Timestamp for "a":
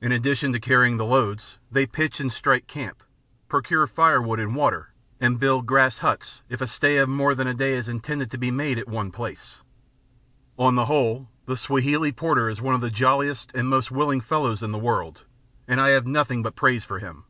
6.60-6.66, 7.48-7.54